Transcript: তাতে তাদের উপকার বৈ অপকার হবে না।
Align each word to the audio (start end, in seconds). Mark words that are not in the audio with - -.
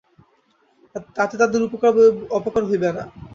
তাতে 1.15 1.35
তাদের 1.41 1.61
উপকার 1.67 1.91
বৈ 1.95 2.07
অপকার 2.37 2.61
হবে 2.65 2.89
না। 2.89 3.03